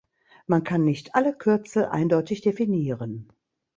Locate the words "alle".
1.13-1.31